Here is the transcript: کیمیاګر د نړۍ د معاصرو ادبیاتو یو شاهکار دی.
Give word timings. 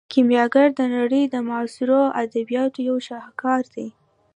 کیمیاګر 0.13 0.67
د 0.79 0.81
نړۍ 0.95 1.23
د 1.29 1.35
معاصرو 1.47 2.01
ادبیاتو 2.23 2.79
یو 2.89 2.97
شاهکار 3.07 3.61
دی. 3.73 3.87